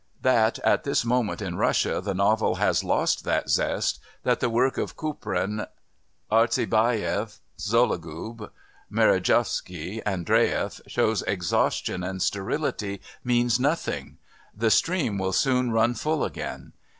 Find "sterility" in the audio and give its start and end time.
12.19-12.99